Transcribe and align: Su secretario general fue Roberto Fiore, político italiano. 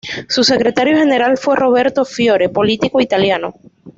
Su 0.29 0.43
secretario 0.43 0.97
general 0.97 1.37
fue 1.37 1.55
Roberto 1.55 2.05
Fiore, 2.05 2.49
político 2.49 2.99
italiano. 3.01 3.53